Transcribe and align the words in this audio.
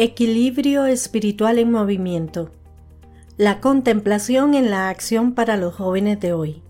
Equilibrio 0.00 0.86
espiritual 0.86 1.58
en 1.58 1.72
movimiento. 1.72 2.52
La 3.36 3.58
contemplación 3.58 4.54
en 4.54 4.70
la 4.70 4.90
acción 4.90 5.34
para 5.34 5.56
los 5.56 5.74
jóvenes 5.74 6.20
de 6.20 6.32
hoy. 6.32 6.62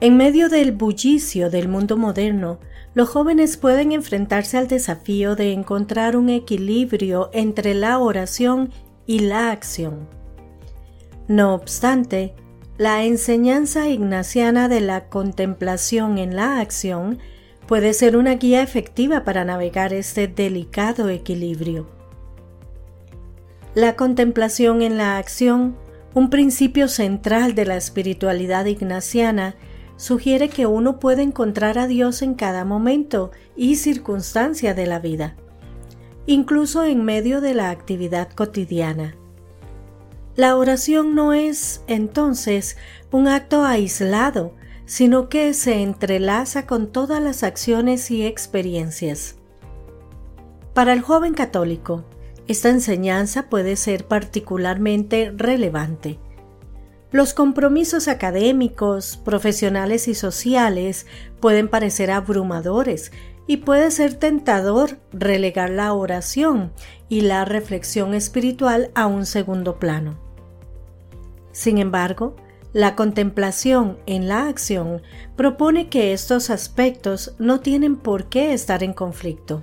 En 0.00 0.16
medio 0.16 0.48
del 0.48 0.72
bullicio 0.72 1.50
del 1.50 1.68
mundo 1.68 1.98
moderno, 1.98 2.60
los 2.94 3.10
jóvenes 3.10 3.58
pueden 3.58 3.92
enfrentarse 3.92 4.56
al 4.56 4.68
desafío 4.68 5.36
de 5.36 5.52
encontrar 5.52 6.16
un 6.16 6.30
equilibrio 6.30 7.28
entre 7.34 7.74
la 7.74 7.98
oración 7.98 8.70
y 9.04 9.18
la 9.18 9.50
acción. 9.50 10.08
No 11.26 11.52
obstante, 11.52 12.34
la 12.78 13.04
enseñanza 13.04 13.86
ignaciana 13.86 14.70
de 14.70 14.80
la 14.80 15.10
contemplación 15.10 16.16
en 16.16 16.36
la 16.36 16.58
acción 16.60 17.18
puede 17.66 17.92
ser 17.92 18.16
una 18.16 18.36
guía 18.36 18.62
efectiva 18.62 19.24
para 19.24 19.44
navegar 19.44 19.92
este 19.92 20.26
delicado 20.26 21.10
equilibrio. 21.10 21.97
La 23.78 23.94
contemplación 23.94 24.82
en 24.82 24.98
la 24.98 25.18
acción, 25.18 25.76
un 26.12 26.30
principio 26.30 26.88
central 26.88 27.54
de 27.54 27.64
la 27.64 27.76
espiritualidad 27.76 28.64
ignaciana, 28.64 29.54
sugiere 29.94 30.48
que 30.48 30.66
uno 30.66 30.98
puede 30.98 31.22
encontrar 31.22 31.78
a 31.78 31.86
Dios 31.86 32.22
en 32.22 32.34
cada 32.34 32.64
momento 32.64 33.30
y 33.54 33.76
circunstancia 33.76 34.74
de 34.74 34.86
la 34.86 34.98
vida, 34.98 35.36
incluso 36.26 36.82
en 36.82 37.04
medio 37.04 37.40
de 37.40 37.54
la 37.54 37.70
actividad 37.70 38.32
cotidiana. 38.32 39.14
La 40.34 40.56
oración 40.56 41.14
no 41.14 41.32
es, 41.32 41.84
entonces, 41.86 42.76
un 43.12 43.28
acto 43.28 43.62
aislado, 43.64 44.54
sino 44.86 45.28
que 45.28 45.54
se 45.54 45.82
entrelaza 45.84 46.66
con 46.66 46.90
todas 46.90 47.22
las 47.22 47.44
acciones 47.44 48.10
y 48.10 48.26
experiencias. 48.26 49.36
Para 50.74 50.92
el 50.94 51.00
joven 51.00 51.34
católico, 51.34 52.04
esta 52.48 52.70
enseñanza 52.70 53.48
puede 53.50 53.76
ser 53.76 54.06
particularmente 54.06 55.32
relevante. 55.36 56.18
Los 57.10 57.32
compromisos 57.32 58.08
académicos, 58.08 59.16
profesionales 59.16 60.08
y 60.08 60.14
sociales 60.14 61.06
pueden 61.40 61.68
parecer 61.68 62.10
abrumadores 62.10 63.12
y 63.46 63.58
puede 63.58 63.90
ser 63.90 64.14
tentador 64.14 64.98
relegar 65.12 65.70
la 65.70 65.92
oración 65.92 66.72
y 67.08 67.22
la 67.22 67.44
reflexión 67.44 68.14
espiritual 68.14 68.90
a 68.94 69.06
un 69.06 69.24
segundo 69.24 69.78
plano. 69.78 70.18
Sin 71.52 71.78
embargo, 71.78 72.36
la 72.74 72.94
contemplación 72.94 73.98
en 74.04 74.28
la 74.28 74.48
acción 74.48 75.00
propone 75.36 75.88
que 75.88 76.12
estos 76.12 76.50
aspectos 76.50 77.34
no 77.38 77.60
tienen 77.60 77.96
por 77.96 78.26
qué 78.28 78.52
estar 78.52 78.82
en 78.82 78.92
conflicto. 78.92 79.62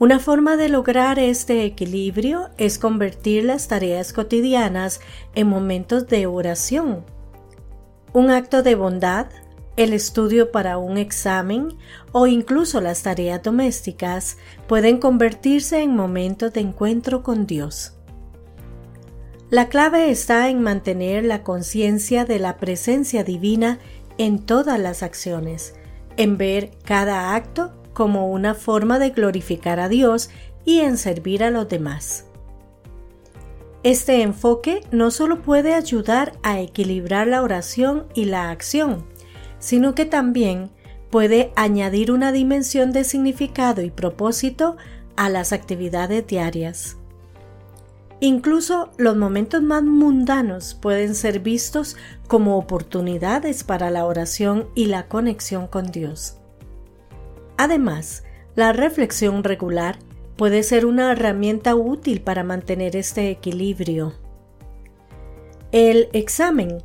Una 0.00 0.18
forma 0.18 0.56
de 0.56 0.68
lograr 0.68 1.20
este 1.20 1.64
equilibrio 1.64 2.50
es 2.58 2.80
convertir 2.80 3.44
las 3.44 3.68
tareas 3.68 4.12
cotidianas 4.12 5.00
en 5.36 5.46
momentos 5.46 6.08
de 6.08 6.26
oración. 6.26 7.04
Un 8.12 8.30
acto 8.30 8.64
de 8.64 8.74
bondad, 8.74 9.28
el 9.76 9.92
estudio 9.92 10.50
para 10.50 10.78
un 10.78 10.98
examen 10.98 11.68
o 12.10 12.26
incluso 12.26 12.80
las 12.80 13.04
tareas 13.04 13.40
domésticas 13.42 14.36
pueden 14.66 14.98
convertirse 14.98 15.80
en 15.80 15.94
momentos 15.94 16.52
de 16.52 16.60
encuentro 16.60 17.22
con 17.22 17.46
Dios. 17.46 17.92
La 19.48 19.68
clave 19.68 20.10
está 20.10 20.48
en 20.48 20.60
mantener 20.60 21.24
la 21.24 21.44
conciencia 21.44 22.24
de 22.24 22.40
la 22.40 22.56
presencia 22.56 23.22
divina 23.22 23.78
en 24.18 24.40
todas 24.40 24.80
las 24.80 25.04
acciones, 25.04 25.74
en 26.16 26.36
ver 26.36 26.72
cada 26.84 27.36
acto 27.36 27.72
como 27.94 28.28
una 28.28 28.54
forma 28.54 28.98
de 28.98 29.10
glorificar 29.10 29.80
a 29.80 29.88
Dios 29.88 30.28
y 30.64 30.80
en 30.80 30.98
servir 30.98 31.42
a 31.42 31.50
los 31.50 31.68
demás. 31.68 32.26
Este 33.82 34.22
enfoque 34.22 34.80
no 34.90 35.10
solo 35.10 35.42
puede 35.42 35.74
ayudar 35.74 36.32
a 36.42 36.58
equilibrar 36.60 37.26
la 37.26 37.42
oración 37.42 38.06
y 38.14 38.24
la 38.24 38.50
acción, 38.50 39.04
sino 39.58 39.94
que 39.94 40.04
también 40.04 40.70
puede 41.10 41.52
añadir 41.54 42.10
una 42.10 42.32
dimensión 42.32 42.92
de 42.92 43.04
significado 43.04 43.82
y 43.82 43.90
propósito 43.90 44.76
a 45.16 45.28
las 45.28 45.52
actividades 45.52 46.26
diarias. 46.26 46.96
Incluso 48.20 48.90
los 48.96 49.16
momentos 49.16 49.62
más 49.62 49.82
mundanos 49.82 50.74
pueden 50.74 51.14
ser 51.14 51.40
vistos 51.40 51.96
como 52.26 52.56
oportunidades 52.56 53.64
para 53.64 53.90
la 53.90 54.06
oración 54.06 54.66
y 54.74 54.86
la 54.86 55.08
conexión 55.08 55.66
con 55.66 55.92
Dios. 55.92 56.38
Además, 57.56 58.24
la 58.54 58.72
reflexión 58.72 59.44
regular 59.44 59.98
puede 60.36 60.62
ser 60.62 60.86
una 60.86 61.12
herramienta 61.12 61.74
útil 61.74 62.20
para 62.20 62.44
mantener 62.44 62.96
este 62.96 63.30
equilibrio. 63.30 64.14
El 65.72 66.08
examen, 66.12 66.78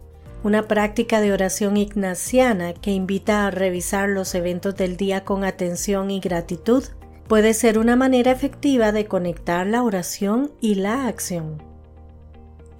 una 0.44 0.68
práctica 0.68 1.22
de 1.22 1.34
oración 1.34 1.78
ignaciana 1.78 2.74
que 2.74 2.92
invita 2.92 3.46
a 3.46 3.52
revisar 3.52 4.10
los 4.10 4.34
eventos 4.36 4.76
del 4.76 4.98
día 4.98 5.26
con 5.26 5.44
atención 5.44 6.12
y 6.12 6.20
gratitud, 6.20 6.84
puede 7.28 7.54
ser 7.54 7.78
una 7.78 7.96
manera 7.96 8.32
efectiva 8.32 8.92
de 8.92 9.06
conectar 9.06 9.68
la 9.68 9.84
oración 9.84 10.52
y 10.60 10.76
la 10.76 11.08
acción. 11.08 11.62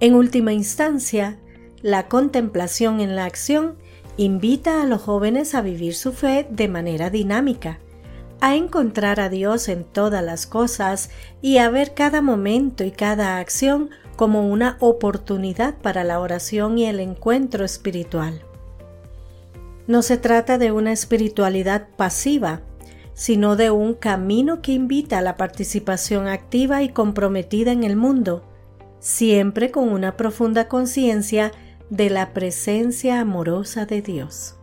En 0.00 0.14
última 0.14 0.52
instancia, 0.52 1.38
la 1.82 2.08
contemplación 2.08 3.00
en 3.00 3.14
la 3.14 3.26
acción 3.26 3.76
invita 4.16 4.82
a 4.82 4.86
los 4.86 5.02
jóvenes 5.02 5.54
a 5.54 5.62
vivir 5.62 5.94
su 5.94 6.12
fe 6.12 6.46
de 6.50 6.68
manera 6.68 7.10
dinámica, 7.10 7.78
a 8.40 8.56
encontrar 8.56 9.20
a 9.20 9.28
Dios 9.28 9.68
en 9.68 9.84
todas 9.84 10.24
las 10.24 10.46
cosas 10.46 11.10
y 11.42 11.58
a 11.58 11.68
ver 11.70 11.94
cada 11.94 12.22
momento 12.22 12.84
y 12.84 12.90
cada 12.90 13.38
acción 13.38 13.90
como 14.16 14.48
una 14.48 14.76
oportunidad 14.80 15.76
para 15.76 16.04
la 16.04 16.20
oración 16.20 16.78
y 16.78 16.86
el 16.86 17.00
encuentro 17.00 17.64
espiritual. 17.64 18.42
No 19.86 20.02
se 20.02 20.18
trata 20.18 20.58
de 20.58 20.72
una 20.72 20.92
espiritualidad 20.92 21.88
pasiva, 21.96 22.60
sino 23.14 23.56
de 23.56 23.70
un 23.70 23.94
camino 23.94 24.62
que 24.62 24.72
invita 24.72 25.18
a 25.18 25.22
la 25.22 25.36
participación 25.36 26.28
activa 26.28 26.82
y 26.82 26.90
comprometida 26.90 27.72
en 27.72 27.84
el 27.84 27.96
mundo, 27.96 28.44
siempre 28.98 29.70
con 29.70 29.88
una 29.88 30.16
profunda 30.16 30.68
conciencia 30.68 31.52
de 31.90 32.08
la 32.08 32.32
presencia 32.32 33.20
amorosa 33.20 33.84
de 33.84 34.00
Dios. 34.00 34.59